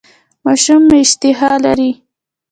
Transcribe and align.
ماشوم 0.45 0.81
مو 0.89 0.97
اشتها 1.03 1.51
لري؟ 1.63 1.91